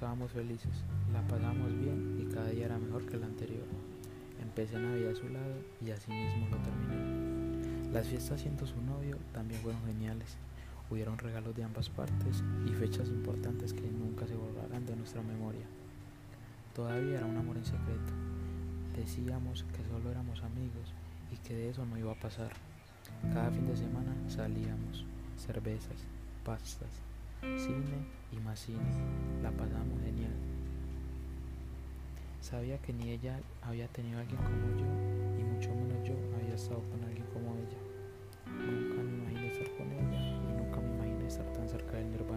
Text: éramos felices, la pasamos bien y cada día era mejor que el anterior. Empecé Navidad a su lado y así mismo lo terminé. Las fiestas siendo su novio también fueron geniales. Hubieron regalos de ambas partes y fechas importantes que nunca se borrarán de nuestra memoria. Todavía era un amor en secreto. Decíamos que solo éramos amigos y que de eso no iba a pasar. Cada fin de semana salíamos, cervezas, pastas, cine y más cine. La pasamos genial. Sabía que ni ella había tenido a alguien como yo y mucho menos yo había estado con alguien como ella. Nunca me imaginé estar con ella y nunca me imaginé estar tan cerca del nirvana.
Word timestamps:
éramos 0.00 0.30
felices, 0.32 0.84
la 1.12 1.22
pasamos 1.22 1.72
bien 1.78 2.18
y 2.20 2.32
cada 2.32 2.50
día 2.50 2.66
era 2.66 2.78
mejor 2.78 3.06
que 3.06 3.16
el 3.16 3.24
anterior. 3.24 3.64
Empecé 4.42 4.78
Navidad 4.78 5.12
a 5.12 5.14
su 5.14 5.28
lado 5.28 5.54
y 5.84 5.90
así 5.90 6.10
mismo 6.10 6.48
lo 6.50 6.58
terminé. 6.58 7.92
Las 7.92 8.08
fiestas 8.08 8.40
siendo 8.40 8.66
su 8.66 8.80
novio 8.82 9.16
también 9.32 9.60
fueron 9.62 9.82
geniales. 9.86 10.36
Hubieron 10.90 11.18
regalos 11.18 11.56
de 11.56 11.64
ambas 11.64 11.88
partes 11.88 12.42
y 12.66 12.70
fechas 12.70 13.08
importantes 13.08 13.72
que 13.72 13.90
nunca 13.90 14.26
se 14.26 14.36
borrarán 14.36 14.84
de 14.86 14.96
nuestra 14.96 15.22
memoria. 15.22 15.66
Todavía 16.74 17.16
era 17.16 17.26
un 17.26 17.36
amor 17.36 17.56
en 17.56 17.64
secreto. 17.64 18.12
Decíamos 18.96 19.64
que 19.74 19.84
solo 19.84 20.10
éramos 20.10 20.42
amigos 20.42 20.92
y 21.32 21.36
que 21.38 21.54
de 21.54 21.70
eso 21.70 21.86
no 21.86 21.96
iba 21.96 22.12
a 22.12 22.20
pasar. 22.20 22.52
Cada 23.32 23.50
fin 23.50 23.66
de 23.66 23.76
semana 23.76 24.14
salíamos, 24.28 25.04
cervezas, 25.36 26.04
pastas, 26.44 26.90
cine 27.42 27.96
y 28.32 28.36
más 28.40 28.60
cine. 28.60 28.78
La 29.42 29.50
pasamos 29.50 30.00
genial. 30.02 30.32
Sabía 32.40 32.78
que 32.78 32.92
ni 32.92 33.10
ella 33.10 33.40
había 33.62 33.88
tenido 33.88 34.18
a 34.18 34.20
alguien 34.20 34.38
como 34.38 34.78
yo 34.78 34.86
y 35.38 35.44
mucho 35.44 35.70
menos 35.74 36.06
yo 36.06 36.14
había 36.40 36.54
estado 36.54 36.82
con 36.90 37.02
alguien 37.04 37.26
como 37.32 37.54
ella. 37.56 37.78
Nunca 38.46 39.02
me 39.02 39.12
imaginé 39.14 39.52
estar 39.52 39.70
con 39.76 39.90
ella 39.90 40.20
y 40.20 40.52
nunca 40.56 40.80
me 40.80 40.94
imaginé 40.94 41.26
estar 41.26 41.46
tan 41.52 41.68
cerca 41.68 41.96
del 41.96 42.10
nirvana. 42.10 42.35